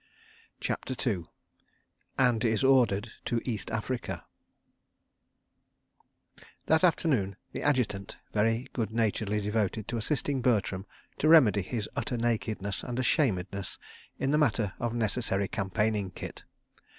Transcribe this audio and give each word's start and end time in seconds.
CHAPTER 0.59 0.95
II 1.15 1.25
And 2.17 2.43
is 2.43 2.63
Ordered 2.63 3.11
to 3.25 3.39
East 3.47 3.69
Africa 3.69 4.25
That 6.65 6.83
afternoon 6.83 7.35
the 7.51 7.61
Adjutant 7.61 8.17
very 8.33 8.67
good 8.73 8.89
naturedly 8.89 9.41
devoted 9.41 9.87
to 9.89 9.97
assisting 9.97 10.41
Bertram 10.41 10.87
to 11.19 11.27
remedy 11.29 11.61
his 11.61 11.87
utter 11.95 12.17
nakedness 12.17 12.81
and 12.81 12.97
ashamedness 12.97 13.77
in 14.17 14.31
the 14.31 14.39
matter 14.39 14.73
of 14.79 14.95
necessary 14.95 15.47
campaigning 15.47 16.09
kit. 16.09 16.45